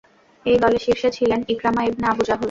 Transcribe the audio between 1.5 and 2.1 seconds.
Ikrima ইবনে